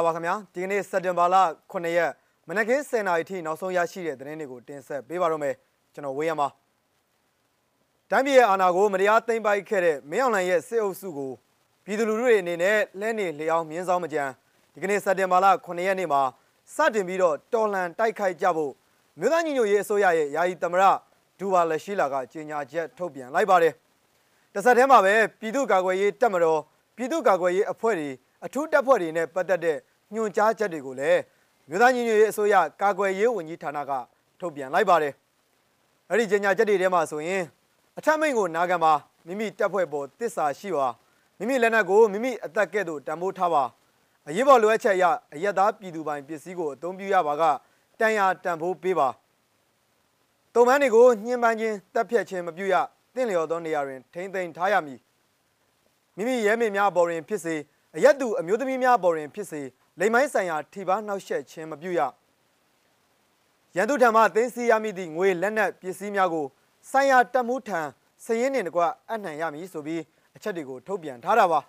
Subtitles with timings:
[0.00, 1.36] လာပါခင်ဗျာဒီကနေ့စက်တင်ဘာလ
[1.72, 2.10] 9ရက်
[2.48, 5.54] မနက်ခင်း10:00နာရီထိနောက်ဆုံးရရှိတဲ့သတင်းတွေကိုတင်ဆက်ပေးပါတော့မယ်
[5.94, 6.48] ကျွန်တော်ဝေးရမှာ
[8.10, 11.32] တမ်းပြည်ရဲ့အာဏာကိုမတရားသိမ်းပိုက်ခဲ့တဲ့မင်းအောင်လှိုင်ရဲ့စစ်အုပ်စုကို
[11.84, 14.24] ပြည်သူလူထုတွေအနေနဲ့လဲနေလျောင်းမြင်းဆောင်မကြံ
[14.72, 16.22] ဒီကနေ့စက်တင်ဘာလ9ရက်နေ့မှာ
[16.74, 18.72] စတင်ပြီးတော့တော်လှန်တိုက်ခိုက်ကြဖို့
[19.18, 20.84] မြို့သားညီညွတ်ရေးအစိုးရရဲ့ယာယီသမရ
[21.38, 23.74] ဒူဝါလက်ရှိလာကကြေညာချက်ထုတ်ပြန်လိုက်ပါတယ်
[24.54, 26.60] တစ်ဆက်တည်းမှာပဲပြည်သူ့ကာကွယ်ရေးတပ်မတော်
[26.96, 28.10] ပြည်သူ့ကာကွယ်ရေးအဖွဲ့တွေ
[28.44, 29.78] အထူးတပ်ဖွဲ့တွေနဲ့ပတ်သက်တဲ့
[30.14, 31.20] ညွှန်ကြားချက်တွေကိုလည်း
[31.68, 33.92] မြို့သားညီညွတ်ရေးအစိုးရကာကွယ်ရေးဝန်ကြီးဌာနက
[34.40, 35.14] ထုတ်ပြန်လိုက်ပါတယ်။
[36.10, 37.42] အဲ့ဒီကြေညာချက်တွေထဲမှာဆိုရင်
[37.98, 38.92] အထက်မိန့်ကိုနာခံပါ
[39.26, 40.86] မိမိတပ်ဖွဲ့ပေါ်တစ္ဆာရှိပါ
[41.38, 43.64] မိမိလက်နက်ကိုမိမိအသက်ကဲ့သို့တံမိုးထားပါ
[44.28, 45.04] အရေးပေါ်လိုအပ်ချက်အရ
[45.34, 47.42] အယက်သားပြည်သူပိုင်ပစ္စည်းကိုအသုံးပြုရပါက
[48.00, 49.08] တန်ရာတန်ဖိုးပေးပါ
[50.54, 52.74] တုံမန်းတွေကိုညှဉ်းပန်းခြင်းတပ်ဖြတ်ခြင်းမပြုရ
[53.14, 55.00] တင့်လျော်သောနေရာတွင်ထိမ့်သိမ်းထားရမည်
[56.16, 57.54] မိမိရဲမေများပေါ်တွင်ဖြစ်စေ
[57.96, 59.62] အရက်သူအမျိုးသမီးများပေါ်တွင်ဖြစ်စေ
[60.00, 62.00] လိမ်မိုင်းဆိုင်ရာထိပါနှောက်ယှက်ခြင်းမပြုရ
[63.76, 66.46] ရန်သူထံမှသိမ်းဆည်းရမည့်သည့်ငွေလက်နက်ပစ္စည်းများကို
[66.90, 67.80] ဆိုင်ရာတပ်မှုထံ
[68.24, 70.02] စည်ရင်းနှင့်တကွအနှံရမည်ဆိုပြီး
[70.36, 71.60] အချက်တွေကိုထုတ်ပြန်ထားတာပါ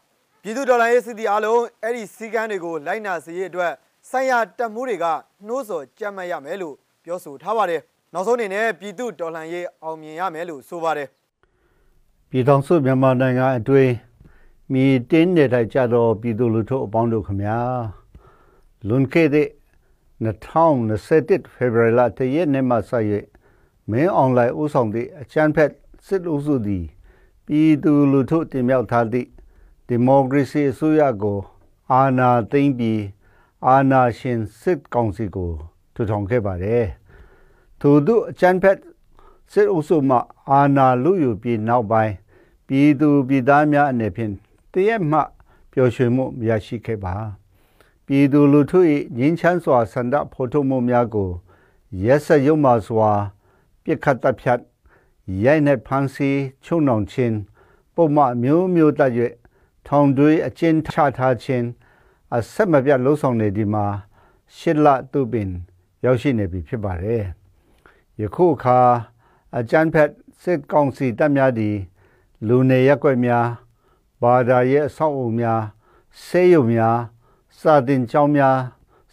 [0.44, 3.72] ပြည်သူဒေါ်လာရေးစီတီအားလုံးအဲ့ဒီစီကန်းတွေကိုလိုက်နာစေရအတွက်
[4.10, 5.06] ဆိုင်ရာတပ်မှုတွေက
[5.48, 7.82] နှိုးဆော်ကြက်မှတ်ရမယ်လို့ပြောဆိုထားပါတယ်
[8.14, 11.08] နောက်ဆုံးအနေနဲ့ပြည်သူဒေါ်လာရေးအောင်မြင်ရမယ်လို့ဆိုပါတယ်
[12.30, 13.94] ပြည်ထောင်စုမြန်မာနိုင်ငံအတွင်း
[14.74, 17.58] မြေတင်းနေတဲ့ကြတော့ပြည်သူလူထုအပေါင်းတို့ခမညာ
[18.88, 19.48] လွန်ခဲ့တဲ့
[20.26, 22.92] 2021ဖေဖော်ဝါရီလတရက်နေ့မှစ၍
[23.90, 25.72] မင်းအွန်လိုင်းဥဆောင်သည့်အချမ်းဖက်
[26.06, 26.86] စစ်အုပ်စုသည်
[27.46, 29.28] ပြည်သူလူထုတင်မြှောက်ထားသည့်
[29.88, 31.40] ဒီမိုကရေစီအစိုးရကို
[31.92, 33.02] အာဏာသိမ်းပြီး
[33.68, 35.52] အာဏာရှင်စစ်ကောင်စီကို
[35.94, 36.86] ထူထောင်ခဲ့ပါတယ်
[37.82, 38.78] ထို့သူအချမ်းဖက်
[39.52, 40.18] စစ်အုပ်စုမှ
[40.50, 42.14] အာဏာလူယူပြီးနောက်ပိုင်း
[42.68, 44.34] ပြည်သူပြည်သားများအနေဖြင့်
[44.74, 45.20] တရက်မှ
[45.72, 47.41] ပျော်ရွှင်မှုရရှိခဲ့ပါ
[48.14, 48.80] ပြည်သူလူထု၏
[49.18, 51.30] ငြင်းချမ်းစွာဆန္ဒဖော်ထုတ်မှုများကို
[52.04, 53.12] ရက်စက်ရုံမှစွာ
[53.84, 54.62] ပြစ်ခတ်တပ်ဖြတ်
[55.44, 57.36] ရိုက်နှက်ဖမ်းဆီးချုံနှောင်ခြင်း
[57.96, 59.34] ပုံမှန်မျိုးမျိုးတရွေ့
[59.88, 61.66] ထောင်တွေအကျဉ်းချထားခြင်း
[62.36, 63.86] အဆက်မပြတ်လှုံ့ဆော်နေဒီမှာ
[64.58, 65.50] ရှစ်လသူပင်
[66.06, 67.24] ရောက်ရှိနေပြီဖြစ်ပါတယ်
[68.22, 68.80] ယခုအခါ
[69.58, 70.10] အကြမ်းဖက်
[70.42, 71.76] စစ်ကောင်စီတပ်များသည်
[72.48, 73.48] လူနေရက်ွက်များ
[74.22, 75.62] ဘာသာရေးအဆောက်အအုံများ
[76.26, 76.98] ဆေးရုံများ
[77.60, 78.58] စာတင်ကျောင်းများ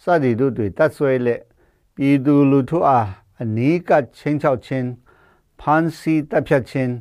[0.03, 1.41] စသည်တို့တွေတတ်ဆွဲလက်
[1.95, 3.07] ပြည်သူလူထုအား
[3.41, 4.87] အနီးကချင်းချောက်ခြင်း
[5.59, 6.91] ဖန်စီတပ်ဖြတ်ခြင်း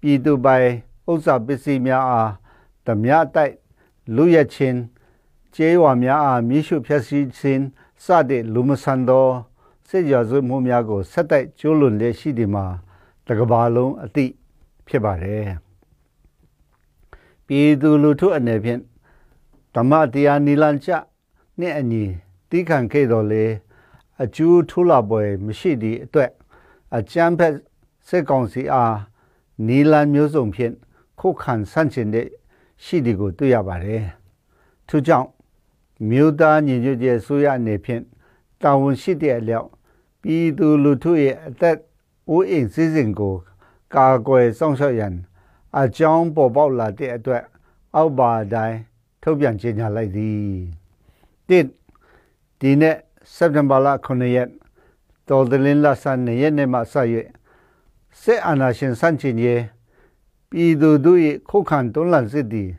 [0.00, 0.68] ပြည်သူပိုင်
[1.10, 2.30] ဥစ္စာပစ္စည်းများအား
[2.86, 3.54] ဓမြတိုက်
[4.16, 4.78] လူရခြင်း
[5.54, 7.62] ကျေးဝါများအားမိရှုဖြတ်စည်းခြင်း
[8.04, 9.28] စတဲ့လူမဆန်သော
[9.88, 12.64] စစ်ရာဇဝမှုများကိုဆက်တိုက်ကျိုးလွန်လက်ရှိဒီမှာ
[13.26, 14.26] တကဘာလုံးအတိ
[14.86, 15.46] ဖြစ်ပါတယ်
[17.46, 18.80] ပြည်သူလူထုအနေဖြင့်
[19.74, 20.88] ဓမ္မတရားနိလန်ချ
[21.58, 22.04] နှင့်အညီ
[22.50, 23.44] တိခံခဲ့တော်လေ
[24.22, 26.30] အကျိုးထူလာပွဲမရှိသည့်အတွက်
[26.96, 27.54] အကြမ်းဖက်
[28.08, 28.96] စစ်ကောင်စီအား
[29.66, 30.74] နီလန်မျိုးစုံဖြင့်
[31.20, 32.28] ခုခံဆန့်ကျင်တဲ့
[32.84, 34.04] ရှိဒီကိုတွေ့ရပါတယ်။
[34.88, 35.28] ထို့ကြောင့်
[36.10, 38.02] မြို့သားညီညွတ်ရေးဆိုရအနေဖြင့်
[38.62, 39.68] တာဝန်ရှိတဲ့အလျောက်
[40.22, 41.78] ပြည်သူလူထုရဲ့အသက်
[42.28, 43.34] အိုးအိမ်စည်းစိမ်ကို
[43.94, 45.14] ကာကွယ်စောင့်ရှောက်ရန်
[45.80, 47.42] အကြောင်းပေါ်ပေါက်လာတဲ့အတွက်
[47.94, 48.78] အောက်ပါတိုင်း
[49.24, 50.44] ထုတ်ပြန်ကြေညာလိုက်သည်
[51.48, 51.66] တစ်
[52.60, 52.96] ဒီနေ့
[53.34, 54.48] စက်တင်ဘာလ9ရက်
[55.28, 56.94] တော်တလင်းလဆန်နေ့ရက်နေ့မှစ၍
[58.22, 59.62] စစ်အာဏာရှင်စန့်ကျင်ရေး
[60.50, 61.20] ပြည်သူတို့၏
[61.50, 62.70] ခုခံတွန်းလှန်စစ်သည်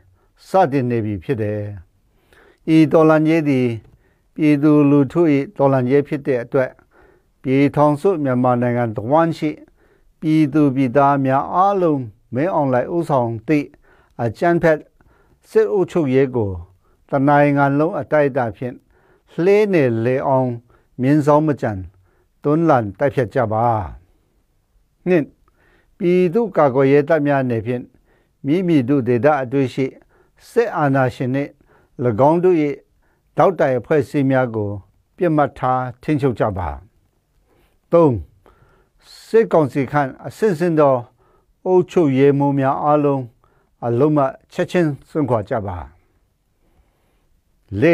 [0.48, 1.60] စတင်နေပြီဖြစ်တယ်။
[2.76, 3.68] ဤတော်လှန်ရေးသည်
[4.34, 5.22] ပြည်သူလူထု၏
[5.56, 6.70] တော်လှန်ရေးဖြစ်တဲ့အတွက်
[7.42, 9.50] ပြည်ထောင်စုမြန်မာနိုင်ငံတဝမ်းရှိ
[10.20, 12.02] ပြည်သူပြည်သားများအားလုံး
[12.34, 13.66] မင်းအောင်လိုက်ဥဆောင်သည့်
[14.22, 14.78] အကြမ်းဖက်
[15.50, 16.50] စစ်အုပ်ချုပ်ရေးကို
[17.10, 18.74] တနိုင်ငံလုံးအတိုက်အတာဖြင့်
[19.42, 20.50] လှေးနေလေအောင်
[21.00, 21.72] မြင်းဆောင်မကြံ
[22.42, 23.64] တွန်းလန်တိုက်ဖြတ်ကြပါ
[25.08, 25.26] နှင့်
[25.98, 27.82] ပြည်သူကာကွယ်ရေးတပ်များနေဖြင့်
[28.46, 29.86] မိမိတို့ဒေသအတွေ့ရှိ
[30.50, 31.50] စစ်အာဏာရှင်နှင့်၎
[32.30, 32.56] င်းတို့၏
[33.36, 34.70] တောက်တိုင်အဖွဲ့အစည်းများကို
[35.16, 36.68] ပြစ်မှတ်ထားထိန်းချုပ်ကြပါ
[37.92, 38.12] ၃
[39.26, 40.94] စစ်ကောင်စီခန့်အစစ်စင်သော
[41.66, 43.22] အုပ်ချုပ်ရေးမှူးများအားလုံး
[43.84, 44.18] အလုံးမ
[44.52, 45.76] ချက်ချင်းစွန့်ခွာကြပါ
[47.82, 47.84] ၄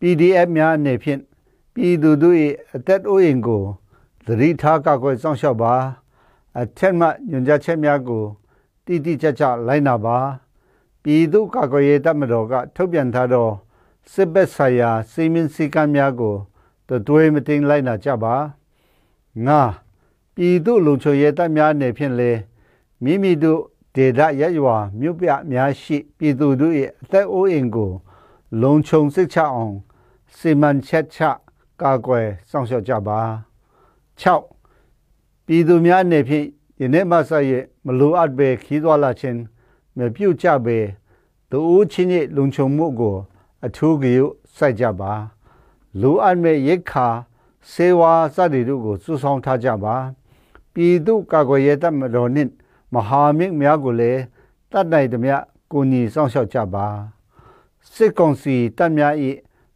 [0.00, 1.20] PDF များအနေဖြင့်
[1.74, 2.36] ပြည်သူတို့၏
[2.74, 3.62] အသက်အိုးအိမ်ကို
[4.26, 5.74] သတိထားကာကွယ်စောင့်ရှောက်ပါ
[6.60, 8.24] အထက်မှညွှန်ကြားချက်များကို
[8.86, 10.18] တိတိကျကျလိုက်နာပါ
[11.02, 13.48] ပြည်သူကာကွယ်ရေးတပ်မတော်ကထုတ်ပြန်ထားသော
[14.12, 16.34] စစ်ဘက်ဆိုင်ရာစီမင်းစည်းကမ်းများကို
[17.06, 18.34] တွဲမတင်လိုက်နာကြပါ
[19.46, 19.60] ငါ
[20.34, 22.30] ပြည်သူလုံခြုံရေးတပ်များအနေဖြင့်လေ
[23.02, 23.60] မိမိတို့
[23.94, 27.90] ဒေသရရွာမြို့ပြများရှိပြည်သူတို့၏အသက်အိုးအိမ်ကို
[28.62, 29.74] လုံခြုံစိတ်ချအောင်
[30.36, 31.18] စီမံချက်ချ
[31.80, 33.20] ကာကွယ်စောင့်ရှောက်ကြပါ
[34.20, 36.46] 6ပြည်သူများအနေဖြင့်
[36.80, 37.52] ယနေ့မှဆက်ရ
[37.84, 39.40] မလိုအပ်ပဲခီးသွားလာခြင်း
[39.96, 40.78] မပြုတ်ကြပဲ
[41.50, 43.16] သူဦးချင်းရဲ့လုံခြုံမှုကို
[43.66, 44.18] အထူးကြီး
[44.56, 45.12] စိုက်ကြပါ
[46.00, 47.08] လိုအပ်မဲ့ရိတ်ခါ
[47.72, 49.94] စေဝါစသည်တို့ကိုစုဆောင်ထားကြပါ
[50.72, 52.50] ပြည်သူကာကွယ်ရေးတပ်မတော်နှင့်
[52.94, 54.20] မဟာမိတ်များကိုလည်း
[54.72, 55.36] တတ်နိုင်သမျှ
[55.72, 56.86] ကိုညီဆောင်ရှောက်ကြပါ
[57.92, 59.14] စစ်ကောင်စီတပ်များ၏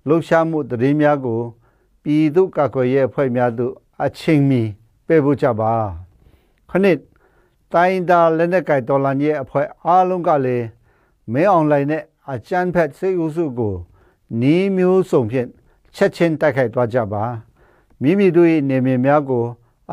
[0.09, 1.41] လှုပ်ရှားမှုတည်င်းများကို
[2.03, 3.75] ပြည်သူကာကွယ်ရေးအဖွဲ့များသို့
[4.05, 4.63] အချိန်မီ
[5.07, 5.73] ပေးဖို့ကြပါ
[6.71, 6.99] ခဏစ်
[7.73, 10.67] တိုင်းဒါလက်နက်ကိုင်တော်လှန်ရေးအဖွဲ့အားလုံးကလည်း
[11.33, 13.75] မဲအွန်လိုင်းနဲ့အကြမ်းဖက်စိတ်ဥစုကို
[14.41, 15.49] နီးမျိုးစုံဖြင့်
[15.95, 17.25] ချက်ချင်းတိုက်ခိုက်သွားကြပါ
[18.03, 19.45] မိမိတို့၏နေမြေများကို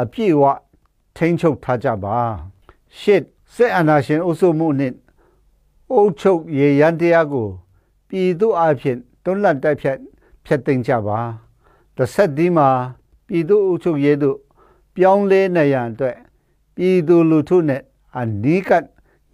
[0.01, 0.43] အပြည့်အဝ
[1.17, 2.17] ထိန်းချုပ်ထားကြပါ
[2.99, 3.23] ရှစ်
[3.53, 4.95] စစ်အာဏာရှင်အုပ်စုမှုနှင့်
[5.91, 7.47] အုပ်ချုပ်ရေရန်တရားကို
[8.07, 9.97] ပြည်သူအဖြစ်တွန်းလှန်တိုက်ဖြတ်
[10.45, 11.19] ဖျက်သိမ်းကြပါ
[11.95, 12.69] တစ်ဆက်ဒီမှာ
[13.27, 14.37] ပြည်သူအုပ်ချုပ်ရေးတို့
[14.95, 16.17] ပြောင်းလဲနေရန်အတွက်
[16.75, 17.81] ပြည်သူလူထုနဲ့
[18.17, 18.85] အနီးကပ်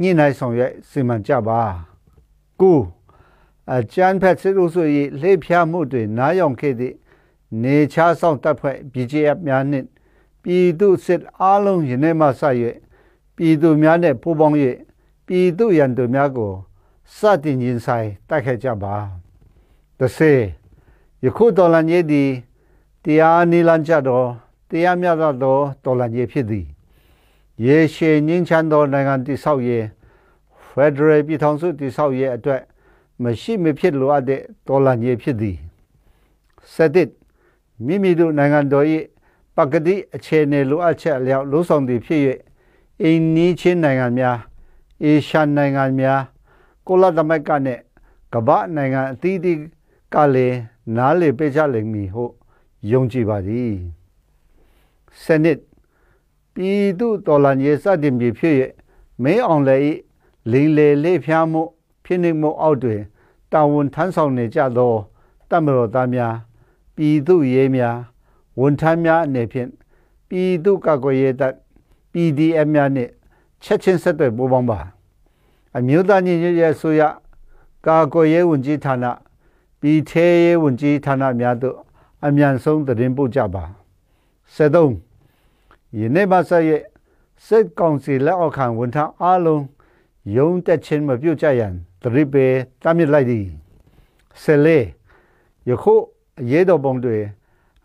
[0.02, 1.60] ညှိနှိုင်းဆောင်ရွက်စီမံကြပါ
[2.62, 2.80] ကို
[3.74, 6.96] အကျန်းဖက်စစ်လို့ဆိုရင်လှည့်ဖျားမှုတွေနားယောင်ခဲ့သည့်
[7.64, 9.88] နေချားဆောင်တပ်ဖွဲ့ BGF များနှင့်
[10.44, 12.42] ပြည်သူစစ်အားလုံးယနေ့မှစ၍
[13.44, 14.56] ပြည်သူများနဲ့ပူးပေါင်း၍
[15.28, 16.52] ပြည်သူရန်သူများကို
[17.18, 18.94] စတင်ရင်ဆိုင်တိုက်ခိုက်ကြပါ
[20.00, 20.34] တဆေ
[21.24, 22.30] ယခုတော်လန်ရေးသည်
[23.04, 24.28] တရားနိလန်ကြတော်
[24.70, 25.34] တရားမြတ်သော
[25.84, 26.66] တော်လန်ရေးဖြစ်သည်
[27.66, 29.86] ရေရှည်ငင်းချမ်းသောနိုင်ငံတည်ဆောက်ရေး
[30.70, 32.62] ဖက်ဒရယ်ပြည်ထောင်စုတည်ဆောက်ရေးအတွက်
[33.24, 35.58] မရှိမဖြစ်လိုအပ်တဲ့တော်လန်ရေးဖြစ်သည်
[36.74, 37.10] စတဲ့
[37.86, 38.86] မိမိတို့နိုင်ငံတော်၏
[39.56, 42.22] ပကတိအခြေအနေလိုအပ်ချက်အလျောက်လုံဆောင်သည်ဖြစ်၍
[43.02, 44.38] အင်းနီးချင်းနိုင်ငံများ
[45.04, 46.22] အေရှန်နိုင်ငံများ
[46.88, 47.80] ကိုလာသမက်ကနဲ့
[48.34, 49.60] ကမ္ဘာနိုင်ငံအသီးသီး
[50.14, 50.58] ကလည်း
[50.98, 52.24] နားလေပေးကြလိမ့်မည်ဟု
[52.92, 53.74] ယုံကြည်ပါသည်
[55.24, 55.60] စနစ်
[56.54, 58.56] ပြည်သူတော်လန်ရေးစတင်ပြီးဖြစ်၍
[59.24, 59.98] မင်းအောင်လည်း
[60.52, 61.62] လိန်လေလေးဖျားမှု
[62.06, 63.02] ဖြစ်နေမှုအောက်တွင်
[63.52, 64.94] တာဝန်ထမ်းဆောင်နေကြသော
[65.50, 66.36] တမတော်သားများ
[66.96, 67.98] ပြည်သူရေးများ
[68.60, 69.70] ဝန်ထမ်းများအနေဖြင့်
[70.30, 71.54] ပြည်သူ့ကာကွယ်ရေးတပ်
[72.12, 73.12] PDF များနှင့်
[73.64, 74.80] ချက်ချင်းဆက်သွယ်ပူးပေါင်းပါ
[75.78, 77.02] အမျိုးသားညီညွတ်ရေးဆိုရ
[77.88, 79.06] ကာကွယ်ရေးဝန်ကြီးဌာန
[79.80, 81.78] ပြည်ထဲရေးဝန်ကြီးဌာနများတို့
[82.26, 83.64] အမြန်ဆုံးသတင်းပို့ကြပါ
[84.56, 86.72] 73ယနေ့မှဆက်ရ
[87.48, 89.64] စစ်ကောင်စီလက်အောက်ခံဝန်ထမ်းအားလုံး
[90.36, 93.46] ယုံတက်ချင်းမပြုတ်ကြရန်သတိပေးတမ်းမြစ်လိုက်သည်
[94.44, 95.94] 14ယခု
[96.40, 97.18] အရေးတော်ပုံတွေ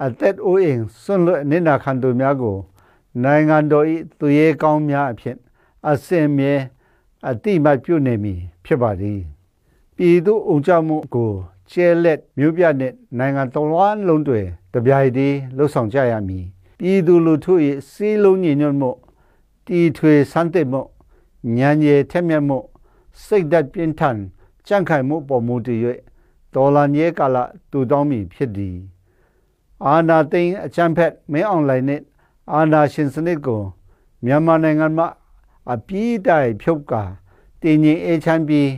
[0.04, 2.56] အသက်အိုးအိမ်ဆွန့်လွတ်နေနာခံသူများကို
[3.24, 3.86] နိုင်ငံတော်၏
[4.18, 5.36] သူရဲကောင်းများအဖြစ်
[5.88, 6.54] အစင်မြဲ
[7.28, 9.20] အတိမတ်ပြုနေမည်ဖြစ်ပါသည်
[9.96, 11.30] ပြည်သူအုံကြမှုကို
[11.70, 14.40] ကျဲလက်မြို့ပြနဲ့နိုင်ငံတော်ဝန်လုံးတွေ
[14.72, 16.44] တပြိုင်တည်းလှုပ်ဆောင်ကြရမည်
[16.78, 17.54] ပြည်သူလူထု၏
[17.90, 18.90] စီးလုံးညီညွတ်မှု
[19.66, 20.80] တီထွေစံတဲ့မှု
[21.56, 22.58] ဉာဏ်ရည်ထက်မြက်မှု
[23.24, 24.18] စိတ်ဓာတ်ပြင်းထန်
[24.66, 25.80] ကြန့်ခိုင်မှုပေါ်မူတည်၍
[26.54, 27.36] ဒေါ်လာညဲကာလ
[27.70, 28.76] တူတောင်းမည်ဖြစ်သည်
[29.84, 32.02] အာနာသိန်းအချမ်းဖက်မင်းအွန်လိုင်းနဲ့
[32.52, 33.62] အာနာရှင်စနစ်ကို
[34.24, 35.08] မြန်မာနိုင်ငံမှာ
[35.72, 37.02] အပြည့်တိုင်ဖြုတ်ကာ
[37.60, 38.70] တင်ရင်အေချမ်းပြီး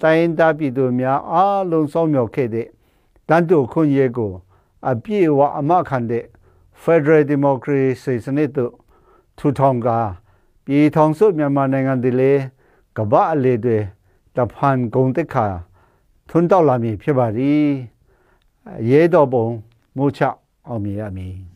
[0.00, 2.68] တိုင်းသားပြည်သူများအားလုံးစောင့်မျှော်ခဲ့တဲ့
[3.28, 4.32] တန်တုခွင့်ရဲကို
[4.88, 6.24] အပြည့်အဝအမခံတဲ့
[6.82, 8.72] Federal Democracy စနစ်တို့
[9.38, 9.98] ထူထောင်ကာ
[10.64, 12.32] ပြည်ထောင်စုမြန်မာနိုင်ငံတည်းလေ
[12.96, 13.78] ကမ္ဘာအလေတွေ
[14.36, 15.46] တဖန်ဂုံတက်ခါ
[16.28, 17.62] ထွန်းတောက်လာမည်ဖြစ်ပါသည်
[18.90, 19.46] ရဲတော်ပုံ
[19.96, 20.20] မိုးချ
[20.66, 21.51] အောင်မြင်ရမည်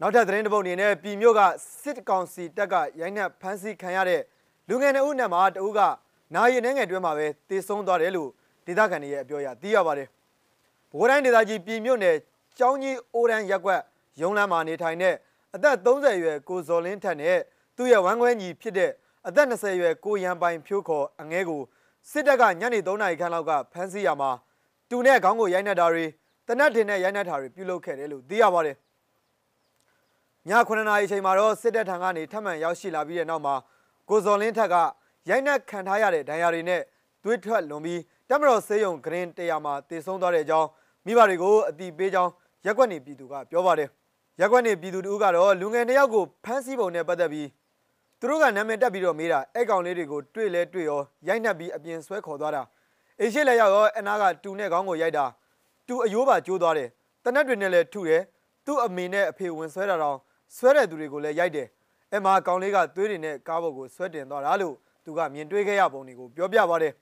[0.00, 1.40] နောက်ထပ်သတင်းတစ်ပုဒ်အနေနဲ့ပြည်မြို့က
[1.82, 4.22] စစ်ကောင်စီတပ်ကရိုင်းနှက်ဖမ်းဆီးခံရတဲ့
[4.68, 5.80] လူငယ်နှစ်ဦးနဲ့မှာတဦးက
[6.34, 8.30] နာရီနှဲငယ်တွင်းမှာပဲတည်ဆုံးသွားတယ်လို့
[8.66, 10.08] ဒေသခံတွေရဲ့အပြောအရသိရပါတယ်။
[10.92, 12.16] ဘိုးတိုင်းဒေသကြီးပြည်မြို့နယ်
[12.58, 13.80] ကျောင်းကြီးအိုးရန်ရက်ကွက်
[14.20, 15.14] ရုံးလမ်းမှာနေထိုင်တဲ့
[15.54, 17.38] အသက်30ရွယ်ကိုဇော်လင်းထက်နဲ့
[17.76, 18.90] သူ့ရဲ့ဝမ်းခွဲညီဖြစ်တဲ့
[19.26, 21.62] အသက်20ရွယ်ကိုရန်ပိုင်ဖြိုးခေါ်အငဲကို
[22.10, 24.30] စစ်တပ်ကညနေ3နာရီခန့်လောက်ကဖမ်းဆီးရမှာ
[24.90, 26.04] တူနဲ့ခေါင်းကိုရိုက်နှက်တာတွေ
[26.48, 28.87] တနက်တင်နဲ့ရိုက်နှက်တာတွေပြုလုပ်ခဲ့တယ်လို့သိရပါတယ်။ည
[30.48, 33.54] 9နာရီအချိန်မှာတော့စစ်တပ်ထံကနေထပ်မံရောက်ရှိလာပြီးတဲ့နောက်မှာ
[34.08, 34.74] ကိုဇော်လင်းထက်က
[35.28, 36.82] ရိုက်နှက်ခံထားရတဲ့ဒဏ်ရာတွေနဲ့
[37.24, 40.68] သွေးထွက်လွန်ပြီးတက်မတော်ဆေးရုံဂရင်တရားမှာတည်ဆုံးသွားတဲ့အကြောင်း
[41.06, 42.32] မိဘတွေကိုအတိပေးကြောင်း
[42.66, 43.88] ရက်ွက်နေပြည်သူကပြောပါတယ်။
[44.40, 47.48] ရက်ွက်နေပြည်သူတို့ကတော့လူငယ်တယောက်ကိုဖမ်းဆီးပုံနဲ့ပတ်သက်ပြီး
[48.20, 52.62] သူတို့ကနာမည်တက်ပြီးတော့မေးတာအဲ့ကောင်လေးတွေကိုတွေ့လဲတွေ့ရောရိုက်နှက်ပြီးအပြင်ဆွဲခေါ်သွားတာ
[53.20, 55.24] အေးရှိလက်ရောက်ရောအနာကတူနဲ့ခေါင်းကိုရိုက်တာ
[55.88, 56.88] တူအယိုးပါကျိုးသွားတယ်
[57.24, 58.22] တနက်တွေနဲ့လည်းထုတယ်
[58.66, 60.18] သူ့အမေနဲ့အဖေဝင်ဆွဲတာတော့
[60.56, 61.68] ဆွဲတဲ့သူတွေကိုလည်းရိုက်တယ်
[62.12, 64.74] အဲ့မှာကောင်လေးကသွေးတွေနဲ့ကားပေါ်ကိုဆွဲတင်သွားတာလို့
[65.04, 66.92] သူကမြင်တွေ့ခဲ့ရပုံတွေကိုပြောပြပါတယ်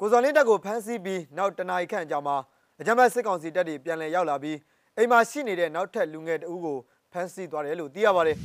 [0.00, 2.36] ကိုစော်လင်းတက်ကိုဖမ်းဆီးပြီးနောက်တနာရီခန့်အကြာမှာ
[2.80, 4.58] အကြမ်းဖက်စစ်ကောင်စီတပ်တွေပြန်လည်ရောက်လာပြီး
[4.96, 6.78] အိမ်မှာရှိနေတဲ့နောက်ထပ်လူငယ်တအူးကို
[7.12, 8.36] ဖမ်းဆီးသွားတယ်လို့သိရပါတယ်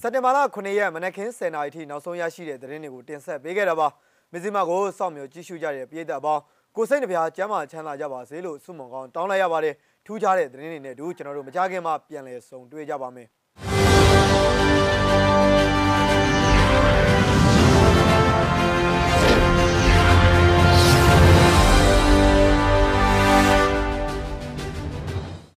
[0.00, 3.88] စက်တင်ဘာလ9ရက်မနက်ခင်း10:00နာရီထိနောက်ဆုံးရရှိတဲ့သတင်းတွေကိုတင်ဆက်ပေးခဲ့တာပါ
[4.32, 6.42] မဇ္ဈိမကိုစောင့်မျှော်ကြည့်ရှုကြတဲ့ပြည်သက်အပေါင်း
[6.76, 9.74] ကိုစိတ်နှပြချမ်းသာချမ်းသာကြပါစေလို့ဆုမွန်ကောင်းတောင်းလိုက်ရပါတယ်
[10.06, 13.28] ထူးခြားတဲ့သတင်းတွေနဲ့အတူကျွန်တော်တို့မကြခင်မှာပြန်လည်ဆုံတွေ့ကြပါမယ်